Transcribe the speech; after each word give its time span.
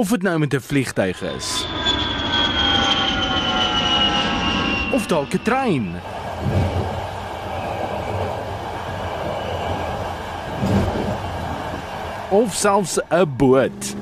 Of 0.00 0.08
dit 0.08 0.22
nou 0.22 0.38
met 0.38 0.54
'n 0.54 0.60
vliegtyg 0.60 1.22
is. 1.22 1.66
Of 4.92 5.06
dalk 5.06 5.32
'n 5.34 5.42
trein. 5.42 5.94
Of 12.30 12.54
selfs 12.54 12.98
'n 13.10 13.36
boot. 13.36 13.94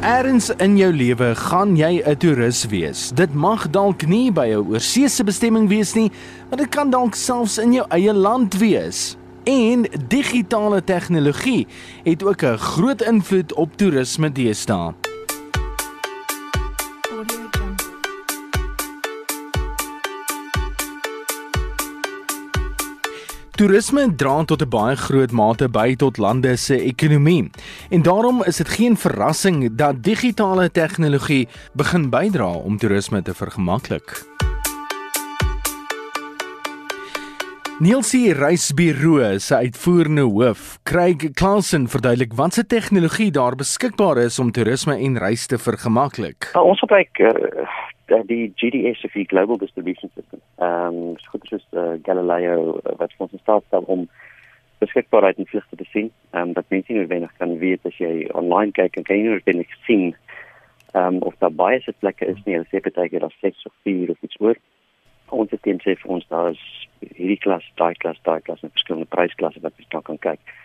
Erns 0.00 0.50
in 0.50 0.76
jou 0.76 0.92
lewe 0.92 1.34
gaan 1.34 1.76
jy 1.76 2.02
'n 2.06 2.16
toerus 2.16 2.66
wees. 2.66 3.10
Dit 3.14 3.34
mag 3.34 3.70
dalk 3.70 4.06
nie 4.06 4.32
by 4.32 4.46
'n 4.46 4.66
oorseese 4.70 5.24
bestemming 5.24 5.68
wees 5.68 5.94
nie, 5.94 6.12
maar 6.48 6.58
dit 6.58 6.68
kan 6.68 6.90
dalk 6.90 7.14
selfs 7.14 7.58
in 7.58 7.72
jou 7.72 7.86
eie 7.88 8.14
land 8.14 8.58
wees. 8.58 9.17
En 9.48 9.86
digitale 10.08 10.84
tegnologie 10.84 11.66
het 12.02 12.24
ook 12.24 12.42
'n 12.42 12.56
groot 12.56 13.02
invloed 13.02 13.52
op 13.52 13.76
toerisme 13.76 14.32
deesdae. 14.32 14.94
Toerisme 23.50 24.14
dra 24.14 24.44
tot 24.44 24.62
'n 24.62 24.68
baie 24.68 24.96
groot 24.96 25.30
mate 25.30 25.68
by 25.68 25.96
tot 25.96 26.16
lande 26.16 26.56
se 26.56 26.80
ekonomie. 26.80 27.50
En 27.90 28.02
daarom 28.02 28.42
is 28.44 28.56
dit 28.56 28.68
geen 28.68 28.96
verrassing 28.96 29.74
dat 29.76 30.02
digitale 30.02 30.70
tegnologie 30.70 31.48
begin 31.72 32.10
bydra 32.10 32.50
om 32.50 32.78
toerisme 32.78 33.22
te 33.22 33.34
vergemaklik. 33.34 34.26
Nielsie 37.78 38.32
Reisbureau 38.34 39.38
se 39.38 39.54
uitvoerende 39.54 40.24
hoof, 40.26 40.80
Craig 40.82 41.30
Clausen, 41.38 41.84
verduidelik 41.86 42.32
watse 42.34 42.64
tegnologie 42.66 43.30
daar 43.30 43.54
beskikbaar 43.54 44.18
is 44.18 44.38
om 44.42 44.50
toerisme 44.50 44.96
en 44.96 45.18
reis 45.22 45.46
te 45.46 45.58
vergemaklik. 45.62 46.48
Nou, 46.58 46.64
ons 46.72 46.82
gebruik 46.82 47.20
uh, 47.22 48.24
die 48.26 48.48
GDS 48.58 49.04
of 49.06 49.14
die 49.14 49.28
Global 49.30 49.62
Distribution 49.62 50.10
System. 50.16 50.42
Ehm 50.58 50.98
um, 51.04 51.14
soos 51.22 51.46
soos 51.52 51.68
uh, 51.78 51.94
Galileo 52.02 52.80
uh, 52.80 52.96
wat 52.98 53.14
ons 53.22 53.38
staat 53.44 53.62
stel 53.70 53.86
om 53.86 54.08
beskikbaarheid 54.82 55.38
in 55.38 55.46
vlugte 55.46 55.78
te 55.78 55.86
sien. 55.92 56.10
Ehm 56.32 56.48
um, 56.48 56.56
dat 56.58 56.66
mense 56.74 56.90
nie 56.90 56.98
noodwendig 56.98 57.38
kan 57.38 57.54
weet 57.62 57.86
as 57.86 58.02
jy 58.02 58.26
online 58.34 58.74
kyk 58.74 58.98
en 58.98 59.06
kan 59.06 59.20
jy 59.20 59.22
nie 59.22 59.36
noodwendig 59.36 59.78
sien 59.86 60.08
ehm 60.96 61.14
um, 61.14 61.22
of 61.30 61.38
daar 61.38 61.54
baie 61.54 61.78
sitplekke 61.86 62.26
is 62.26 62.42
nie. 62.42 62.58
Hulle 62.58 62.66
sê 62.74 62.82
baie 62.82 63.06
keer 63.06 63.22
daar's 63.22 63.38
6 63.46 63.70
of 63.70 63.78
4 63.86 64.10
of 64.10 64.26
iets 64.26 64.42
oor. 64.42 64.58
Ons 65.30 65.54
het 65.54 65.62
teen 65.62 65.78
sê 65.86 65.94
vir 65.94 66.16
ons 66.18 66.26
daar 66.34 66.50
is 66.50 66.66
hierdie 67.18 67.40
klas, 67.42 67.66
daai 67.80 67.94
klas, 67.94 68.18
daai 68.22 68.40
klas 68.46 68.62
en 68.62 68.72
verskillende 68.74 69.10
prysklasse 69.12 69.62
wat 69.64 69.76
jy 69.78 70.02
kan 70.02 70.18
kyk. 70.18 70.56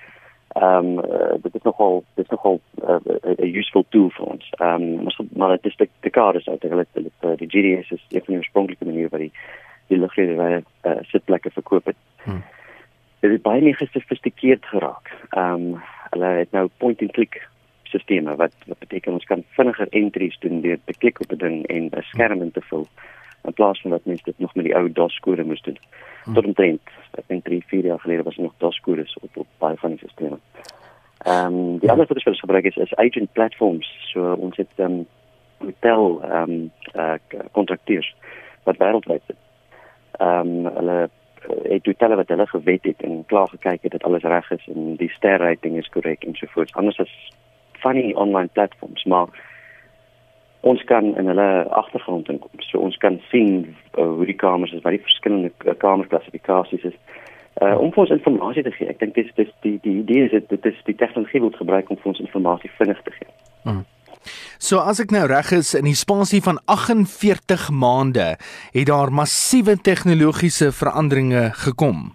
Ehm 0.53 0.99
um, 0.99 0.99
uh, 0.99 1.33
dit 1.41 1.55
is 1.55 1.61
nogal 1.65 2.03
dit 2.13 2.25
is 2.25 2.31
nogal 2.31 2.61
'n 2.81 3.01
uh, 3.39 3.55
useful 3.55 3.85
tool 3.89 4.09
vir 4.09 4.25
ons. 4.25 4.49
Ehm 4.59 4.83
um, 4.99 5.29
maar 5.35 5.57
dit 5.57 5.65
is 5.65 5.89
die 5.99 6.11
kaart 6.11 6.35
is 6.35 6.47
uiteindelik 6.47 6.87
die, 6.93 7.11
die, 7.21 7.35
die 7.37 7.49
GDS 7.49 7.91
is 7.91 8.05
een 8.09 8.21
van 8.25 8.33
die 8.33 8.37
oorspronklike 8.37 8.85
maniere 8.85 9.09
wat 9.09 9.19
die 9.19 9.31
die 9.87 9.97
lugredery 9.97 10.63
uh, 10.85 10.91
sitplekke 11.01 11.49
verkoop 11.51 11.85
het. 11.85 11.95
Hmm. 12.23 12.43
Dit 13.19 13.31
het 13.31 13.41
baie 13.41 13.61
meer 13.61 13.75
gesofistikeerd 13.75 14.65
geraak. 14.65 15.09
Ehm 15.29 15.53
um, 15.53 15.81
hulle 16.13 16.25
het 16.25 16.51
nou 16.51 16.69
point 16.77 17.01
and 17.01 17.11
click 17.11 17.41
sisteme 17.83 18.35
wat 18.35 18.53
wat 18.67 18.79
beteken 18.79 19.13
ons 19.13 19.25
kan 19.25 19.43
vinniger 19.57 19.87
entries 19.89 20.37
doen 20.39 20.61
deur 20.61 20.79
te 20.85 20.93
klik 20.97 21.21
op 21.21 21.31
'n 21.31 21.37
ding 21.45 21.65
en 21.67 21.83
'n 21.89 22.01
skerm 22.01 22.41
in 22.41 22.51
te 22.51 22.61
vul 22.61 22.87
in 23.43 23.53
plaas 23.53 23.81
van 23.81 23.91
wat 23.91 24.05
mense 24.05 24.23
dit 24.23 24.39
nog 24.39 24.55
met 24.55 24.65
die 24.65 24.75
ou 24.75 24.91
DOS 24.91 25.19
kode 25.19 25.43
moes 25.43 25.61
doen. 25.61 25.77
Tot 26.31 26.45
omtrent 26.45 26.93
ek 27.19 27.27
dink 27.27 27.43
3, 27.45 27.63
4 27.67 27.85
jaar 27.85 27.99
gelede 27.99 28.23
was 28.23 28.37
nog 28.37 28.53
DOS 28.57 28.79
kodes 28.79 29.17
op 29.21 29.37
op 29.37 29.47
baie 29.57 29.77
van 29.77 29.89
die 29.89 29.99
sisteme. 29.99 30.39
Ehm 31.23 31.45
um, 31.45 31.77
die 31.79 31.91
ander 31.91 32.07
wat 32.07 32.25
ons 32.25 32.39
gebruik 32.39 32.65
is 32.65 32.75
is 32.75 32.95
agent 32.95 33.31
platforms. 33.31 33.87
So 34.11 34.33
ons 34.33 34.57
het 34.57 34.71
ehm 34.75 34.91
um, 34.91 35.05
hotel 35.57 36.21
ehm 36.23 36.51
um, 36.51 36.71
uh, 36.95 37.13
kontrakteurs 37.51 38.15
wat 38.63 38.77
wêreldwyd 38.77 39.21
is. 39.27 39.41
Ehm 40.17 40.65
um, 40.65 40.73
hulle 40.75 40.97
eh, 41.03 41.71
het 41.71 41.85
hotelle 41.85 42.15
wat 42.15 42.27
hulle 42.27 42.47
gewet 42.47 42.83
het 42.83 43.01
en 43.01 43.25
klaar 43.25 43.47
gekyk 43.47 43.81
het 43.81 43.91
dat 43.91 44.03
alles 44.03 44.23
reg 44.23 44.51
is 44.51 44.67
en 44.67 44.95
die 44.95 45.11
ster 45.11 45.39
rating 45.39 45.77
is 45.77 45.89
korrek 45.89 46.23
en 46.23 46.35
so 46.35 46.47
voort. 46.49 46.73
Anders 46.73 46.97
is 46.97 47.31
funny 47.71 48.13
online 48.13 48.49
platforms 48.53 49.03
maar 49.03 49.27
ons 50.63 50.83
kan 50.87 51.09
in 51.19 51.27
hulle 51.27 51.47
agtergrond 51.69 52.29
inkom. 52.31 52.61
So 52.63 52.79
ons 52.79 52.97
kan 53.03 53.19
sien 53.31 53.75
uh, 53.97 54.05
hoe 54.05 54.27
die 54.29 54.37
kamers 54.39 54.71
is, 54.71 54.83
wat 54.85 54.95
die 54.95 55.03
verskillende 55.03 55.51
uh, 55.65 55.75
kamerklassifikasies 55.77 56.87
is. 56.91 56.95
Uh, 57.61 57.75
om 57.77 57.91
vir 57.93 58.05
ons 58.05 58.13
inligting 58.15 58.65
te 58.65 58.75
gee. 58.77 58.87
Ek 58.89 59.01
dink 59.03 59.17
dis 59.19 59.33
dis 59.37 59.51
die 59.65 59.75
die 59.83 59.99
idee 60.01 60.29
is 60.29 60.47
dit 60.49 60.69
is 60.71 60.79
die 60.87 60.95
tegnologie 60.97 61.43
word 61.43 61.59
gebruik 61.59 61.91
om 61.91 61.99
vir 61.99 62.13
ons 62.13 62.23
inligting 62.23 62.73
vinnig 62.79 63.03
te 63.03 63.15
gee. 63.17 63.29
Hmm. 63.67 63.83
So 64.63 64.79
as 64.79 65.03
ek 65.03 65.11
nou 65.11 65.25
reg 65.27 65.51
is 65.51 65.73
in 65.75 65.83
die 65.89 65.97
spasie 65.99 66.39
van 66.45 66.61
48 66.71 67.67
maande 67.75 68.33
het 68.71 68.87
daar 68.87 69.11
massiewe 69.11 69.75
tegnologiese 69.75 70.71
veranderinge 70.71 71.49
gekom. 71.65 72.13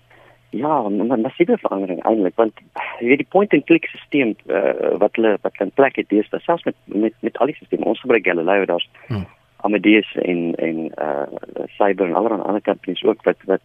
Ja, 0.58 0.88
'n 0.88 1.20
massiewe 1.20 1.58
verandering 1.58 2.02
eintlik 2.02 2.36
want 2.36 2.60
jy 3.00 3.08
weet 3.10 3.22
die 3.22 3.32
point 3.34 3.52
and 3.52 3.66
click 3.66 3.86
stelsel 3.86 4.34
uh, 4.46 4.96
wat 5.02 5.16
hulle 5.16 5.36
wat 5.42 5.56
kan 5.56 5.70
plek 5.80 5.96
het 5.96 6.08
dis 6.08 6.30
selfs 6.30 6.64
met 6.64 6.74
met 6.86 7.14
met 7.20 7.38
al 7.38 7.50
die 7.50 7.54
stelsels 7.54 7.90
ons 7.92 8.00
gebruik 8.00 8.26
Galileo 8.26 8.64
daar's 8.64 8.88
hmm. 9.06 9.26
Amadeus 9.66 10.10
en 10.22 10.54
en 10.54 10.76
uh 10.98 11.66
Cyber 11.76 12.06
en 12.06 12.14
allerlei 12.14 12.42
ander 12.42 12.62
companies 12.62 13.02
ook 13.04 13.22
wat 13.22 13.36
wat 13.44 13.60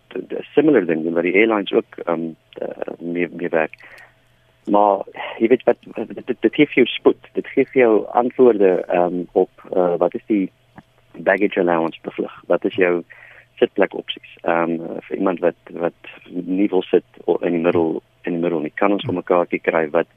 similar 0.53 0.85
ding 0.85 1.05
wat 1.13 1.23
die 1.23 1.35
airlines 1.35 1.71
ook 1.71 1.99
um 2.05 2.35
uh, 2.61 2.93
mee 2.99 3.27
mee 3.31 3.49
werk. 3.49 3.75
Maar 4.65 5.05
jy 5.37 5.47
weet 5.47 5.63
wat 5.63 5.77
dit 6.25 6.37
dit 6.39 6.55
gee 6.55 6.65
vir 6.65 6.81
jou 6.81 6.87
spoed. 6.87 7.29
Dit 7.33 7.47
gee 7.47 7.67
jou 7.73 8.05
antwoorde 8.23 8.71
um 8.89 9.27
op 9.31 9.65
uh, 9.69 9.93
wat 9.97 10.13
is 10.13 10.25
die 10.27 10.51
baggage 11.17 11.59
allowance 11.59 11.99
bevlug? 12.01 12.41
Wat 12.47 12.65
is 12.65 12.75
jou 12.75 13.03
sitplek 13.59 13.95
opsies. 13.95 14.35
Ehm 14.41 14.79
um, 14.79 14.99
vir 15.07 15.17
iemand 15.17 15.39
wat 15.39 15.73
wat 15.85 16.11
nie 16.29 16.69
wil 16.69 16.83
sit 16.89 17.05
in 17.41 17.57
die 17.57 17.63
middel 17.67 18.01
in 18.23 18.37
die 18.37 18.41
middel 18.41 18.59
nie 18.59 18.73
kan 18.75 18.91
ons 18.91 19.05
vir 19.05 19.19
mekaar 19.19 19.47
kry 19.47 19.87
wat 19.91 20.07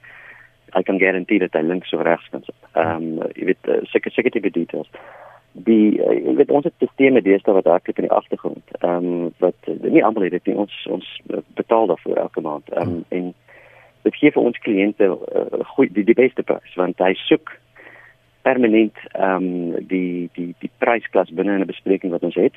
I 0.76 0.82
can 0.82 0.98
guarantee 0.98 1.38
dat 1.38 1.52
hy 1.52 1.62
links 1.62 1.92
of 1.92 2.02
regs 2.02 2.28
kan 2.30 2.42
sit. 2.44 2.56
Ehm 2.72 3.18
um, 3.20 3.30
jy 3.34 3.52
weet 3.52 3.68
uh, 3.68 3.80
seker 3.92 4.12
seker 4.12 4.30
tipe 4.30 4.50
details. 4.50 4.90
Die 5.68 5.98
uh, 6.02 6.12
jy 6.12 6.36
weet 6.40 6.50
ons 6.50 6.68
het 6.68 6.74
sisteme 6.82 7.22
deesdae 7.22 7.54
wat 7.56 7.70
hardloop 7.70 7.98
in 8.02 8.08
die 8.08 8.16
agtergrond. 8.18 8.76
Ehm 8.80 9.10
um, 9.12 9.34
wat 9.44 9.70
uh, 9.72 9.78
nie 9.82 10.04
almal 10.04 10.28
het 10.28 10.38
dit 10.38 10.52
nie. 10.52 10.56
Ons 10.66 10.86
ons 10.90 11.12
betaal 11.60 11.92
daarvoor 11.92 12.22
elke 12.26 12.40
maand. 12.40 12.72
Ehm 12.74 12.96
um, 12.98 13.04
en 13.08 13.34
dit 14.06 14.18
gee 14.20 14.30
vir 14.30 14.42
ons 14.42 14.58
kliënte 14.62 15.06
uh, 15.12 15.62
goed 15.74 15.94
die, 15.94 16.04
die 16.06 16.18
beste 16.18 16.44
prys 16.46 16.74
want 16.78 17.00
hy 17.02 17.14
soek 17.26 17.54
permanent 18.46 18.98
ehm 19.12 19.50
um, 19.50 19.86
die 19.90 20.28
die 20.38 20.52
die 20.62 20.70
prysklas 20.82 21.32
binne 21.38 21.58
'n 21.58 21.70
bespreking 21.72 22.14
wat 22.14 22.26
ons 22.28 22.38
het 22.38 22.54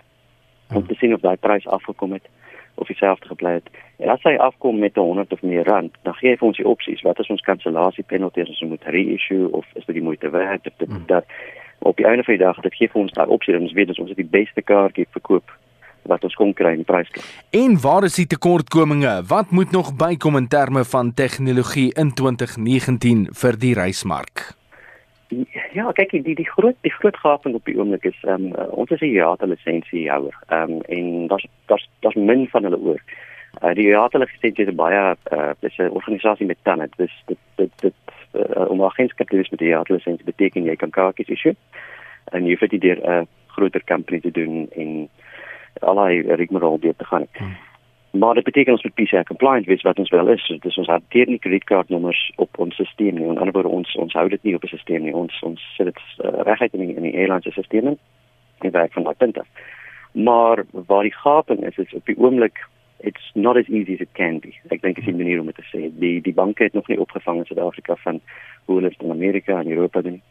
om 0.73 0.87
te 0.87 0.95
sien 0.95 1.13
of 1.13 1.21
daai 1.21 1.37
prys 1.37 1.67
afgekom 1.67 2.13
het 2.13 2.27
of 2.79 2.87
dieselfde 2.87 3.27
gebly 3.27 3.53
het. 3.59 3.69
En 3.97 4.09
as 4.09 4.23
hy 4.23 4.35
afkom 4.39 4.79
met 4.79 4.95
100 4.95 5.33
of 5.33 5.41
meer 5.41 5.65
rand, 5.67 5.95
dan 6.07 6.15
gee 6.19 6.31
hy 6.31 6.37
vir 6.39 6.47
ons 6.47 6.57
die 6.57 6.67
opsies. 6.67 7.01
Wat 7.03 7.19
is 7.19 7.31
ons 7.33 7.43
kansellasie 7.43 8.05
penalty 8.07 8.41
as 8.41 8.51
ons 8.55 8.69
moet 8.71 8.91
reissue 8.95 9.49
of 9.51 9.65
is 9.73 9.85
dit 9.85 9.97
die 9.99 10.05
moeite 10.05 10.29
werd 10.29 10.67
of 10.67 10.75
dit 10.77 10.87
hmm. 10.87 11.07
dat 11.07 11.25
op 11.79 11.97
die 11.97 12.07
einde 12.07 12.23
van 12.23 12.37
die 12.37 12.43
dag 12.43 12.59
dit 12.63 12.75
gee 12.75 12.91
vir 12.91 13.01
ons 13.01 13.15
daai 13.15 13.27
opsie 13.27 13.55
dat 13.55 13.65
ons 13.65 13.75
weet 13.75 13.99
ons 13.99 14.11
het 14.11 14.19
die 14.19 14.31
beste 14.39 14.61
kaartjie 14.61 15.07
verkoop 15.15 15.51
wat 16.09 16.23
ons 16.23 16.35
kon 16.39 16.53
kry 16.55 16.71
in 16.77 16.85
prysklas. 16.87 17.27
En 17.55 17.75
waar 17.83 18.07
is 18.07 18.15
die 18.17 18.27
tekortkominge? 18.27 19.19
Wat 19.27 19.51
moet 19.51 19.71
nog 19.75 19.91
bykom 19.99 20.39
in 20.39 20.47
terme 20.47 20.85
van 20.85 21.13
tegnologie 21.13 21.91
in 21.99 22.13
2019 22.15 23.27
vir 23.41 23.59
die 23.59 23.75
reismark? 23.77 24.58
Ja, 25.73 25.91
kyk 25.93 26.15
die 26.25 26.35
die 26.35 26.47
groot 26.49 26.77
die 26.81 26.91
groot 26.91 27.17
gaping 27.21 27.55
op 27.55 27.65
die 27.65 27.77
oomblik 27.77 28.05
is 28.09 28.17
ehm 28.25 28.49
um, 28.49 28.69
ons 28.81 28.89
is 28.89 29.01
'n 29.01 29.13
IATA 29.13 29.45
lisensiehouer. 29.45 30.35
Ehm 30.47 30.71
um, 30.71 30.81
en 30.81 31.27
daar's 31.27 31.45
daar's 31.65 31.89
daar's 31.99 32.15
min 32.15 32.47
van 32.47 32.63
hulle 32.63 32.79
oor. 32.79 33.01
Uh, 33.61 33.73
die 33.73 33.87
IATA 33.87 34.17
lisensie 34.17 34.65
is 34.65 34.75
baie 34.75 35.15
uh 35.31 35.51
dis 35.59 35.77
'n 35.77 35.93
organisasie 36.01 36.45
met 36.45 36.57
tande. 36.63 36.89
Dis 36.97 37.23
dit 37.25 37.37
dit 37.55 37.71
dit 37.81 37.93
uh, 38.33 38.69
om 38.69 38.83
agentskap 38.83 39.29
te 39.29 39.35
wees 39.35 39.49
met 39.49 39.59
die 39.59 39.69
IATA 39.69 39.93
lisensie 39.93 40.25
beteken 40.25 40.63
jy 40.63 40.75
kan 40.75 40.89
kaartjies 40.89 41.29
issue 41.29 41.55
en 42.31 42.45
jy 42.45 42.57
vir 42.57 42.67
dit 42.67 42.81
deur 42.81 42.99
'n 43.03 43.21
uh, 43.21 43.25
groter 43.47 43.83
company 43.85 44.19
te 44.19 44.31
doen 44.31 44.69
en 44.75 45.09
allei 45.79 46.21
rigmarole 46.21 46.79
deur 46.79 46.95
te 46.95 47.05
gaan. 47.05 47.27
Hmm. 47.37 47.55
Maar 48.11 48.33
dit 48.33 48.43
beteken 48.43 48.71
ons 48.71 48.83
moet 48.83 48.93
PCI 48.93 49.23
compliant 49.23 49.65
wees 49.65 49.81
wat 49.81 49.99
ons 49.99 50.09
wel 50.09 50.27
is. 50.27 50.57
Is 50.61 50.77
ons 50.77 50.87
hanteer 50.87 51.27
nie 51.27 51.39
kredietkaartnommers 51.39 52.31
op 52.35 52.57
ons 52.57 52.73
stelsel 52.73 53.11
nie. 53.17 53.27
In 53.27 53.37
ander 53.37 53.53
woorde 53.53 53.69
ons 53.69 53.95
ons 53.95 54.13
hou 54.13 54.29
dit 54.29 54.43
nie 54.43 54.55
op 54.55 54.63
'n 54.63 54.67
stelsel 54.67 55.03
nie. 55.03 55.15
Ons 55.15 55.41
ons 55.41 55.73
sit 55.75 55.85
dit 55.85 55.99
uh, 56.25 56.41
reguit 56.41 56.73
in 56.73 56.79
die, 56.79 56.95
in 56.95 57.01
die 57.01 57.15
airline 57.15 57.41
se 57.41 57.51
stelsel 57.51 57.97
en 58.59 58.71
werk 58.71 58.93
van 58.93 59.03
daai 59.03 59.15
punt 59.15 59.37
af. 59.39 59.47
Maar 60.11 60.63
waar 60.71 61.03
die 61.03 61.13
gaping 61.13 61.65
is 61.65 61.77
is 61.77 61.93
op 61.93 62.05
die 62.05 62.17
oomblik 62.17 62.67
it's 62.99 63.31
not 63.33 63.57
as 63.57 63.67
easy 63.67 63.93
as 63.93 63.99
it 63.99 64.11
can 64.13 64.39
be. 64.39 64.53
Ek 64.69 64.81
dink 64.81 64.97
is 64.97 65.05
'n 65.05 65.15
manier 65.15 65.39
om 65.39 65.45
dit 65.45 65.55
te 65.55 65.69
sê. 65.71 65.99
Die 65.99 66.21
die 66.21 66.33
banke 66.33 66.63
het 66.63 66.73
nog 66.73 66.87
nie 66.87 66.99
opgevang 66.99 67.37
in 67.37 67.45
Suid-Afrika 67.45 67.95
van 67.95 68.21
hoe 68.65 68.75
hulle 68.75 68.89
dit 68.89 69.01
in 69.01 69.11
Amerika 69.11 69.59
en 69.59 69.71
Europa 69.71 70.01
doen. 70.01 70.21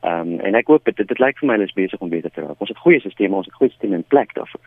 Ehm 0.00 0.32
um, 0.32 0.40
en 0.40 0.54
ek 0.54 0.66
hoop 0.66 0.84
dit 0.84 0.96
dit 0.96 1.18
lyk 1.18 1.38
vir 1.38 1.46
my 1.46 1.54
hulle 1.54 1.66
is 1.68 1.72
besig 1.72 2.00
om 2.00 2.08
beter 2.08 2.30
te 2.30 2.40
raak. 2.40 2.60
Ons 2.60 2.68
het 2.68 2.78
goeie 2.78 3.00
stelsels, 3.00 3.32
ons 3.32 3.46
het 3.46 3.54
goeie 3.54 3.72
stelsels 3.72 3.98
in 3.98 4.04
plek 4.08 4.34
daarvoor. 4.34 4.60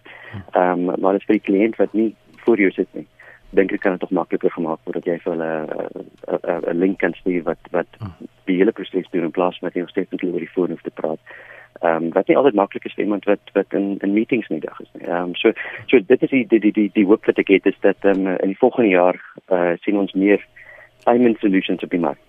Ehm 0.51 0.89
um, 0.89 1.00
maar 1.01 1.12
dit 1.12 1.21
is 1.21 1.27
vir 1.27 1.39
die 1.39 1.48
kliënt 1.48 1.75
wat 1.75 1.94
nie 1.94 2.15
voor 2.44 2.60
jou 2.60 2.72
sit 2.72 2.88
nie. 2.94 3.07
dink 3.54 3.74
ek 3.75 3.84
kan 3.84 3.95
dit 3.95 4.01
tog 4.01 4.13
makliker 4.16 4.51
gemaak 4.54 4.81
word 4.88 5.00
dat 5.00 5.07
jy 5.10 5.18
vir 5.24 5.34
hulle 5.34 5.51
'n 6.74 6.80
link 6.80 7.00
kan 7.00 7.13
stuur 7.13 7.44
wat 7.44 7.60
wat 7.72 7.88
die 8.50 8.57
hele 8.57 8.72
proses 8.72 9.10
doen 9.12 9.28
in 9.30 9.31
plaas 9.31 9.57
van 9.60 9.69
net 9.69 9.75
nog 9.81 9.90
steeds 9.90 10.12
net 10.12 10.24
oor 10.24 10.40
die 10.40 10.56
foon 10.56 10.69
hoef 10.74 10.81
te 10.81 10.92
praat. 11.01 11.19
Ehm 11.81 12.04
um, 12.04 12.10
wat 12.13 12.28
nie 12.28 12.38
altyd 12.38 12.56
maklik 12.56 12.86
is 12.86 12.94
vir 12.94 13.04
iemand 13.04 13.25
wat 13.25 13.54
wat 13.54 13.74
in 13.74 13.98
in 14.01 14.13
meetings 14.13 14.50
nie 14.50 14.60
dag 14.60 14.80
is 14.80 14.90
nie. 14.94 15.06
Ehm 15.06 15.30
um, 15.30 15.36
so 15.36 15.54
so 15.88 16.00
dit 16.00 16.22
is 16.24 16.30
die 16.30 16.45
die 16.48 16.60
die 16.60 16.72
die, 16.72 16.90
die 16.94 17.06
hoop 17.06 17.25
wat 17.25 17.38
ek 17.38 17.48
het 17.48 17.66
is 17.66 17.80
dat 17.81 17.98
ehm 18.01 18.28
um, 18.28 18.38
in 18.38 18.54
die 18.54 18.62
volgende 18.66 18.89
jaar 18.89 19.18
eh 19.48 19.56
uh, 19.56 19.78
sien 19.81 19.98
ons 19.98 20.13
meer 20.13 20.46
payment 21.04 21.39
solutions 21.39 21.84
op 21.84 21.89
die 21.89 22.00
mark. 22.00 22.19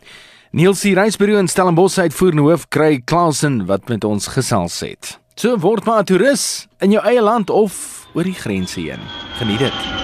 Niels 0.51 0.81
se 0.81 0.95
reisbureau 0.95 1.39
in 1.39 1.49
Stellenbosch 1.49 1.99
uitvoerende 1.99 2.43
hoof 2.43 2.69
kry 2.69 3.01
Klasen 3.05 3.67
wat 3.67 3.89
met 3.89 4.05
ons 4.05 4.29
gesels 4.29 4.81
het. 4.81 5.21
So 5.35 5.59
word 5.59 5.85
maar 5.85 6.01
'n 6.01 6.05
toerist 6.05 6.69
in 6.81 6.91
jou 6.91 7.05
eie 7.05 7.23
land 7.23 7.51
of 7.51 8.07
oor 8.15 8.25
die 8.25 8.41
grense 8.45 8.81
heen. 8.81 9.03
Geniet 9.39 9.59
dit. 9.59 10.04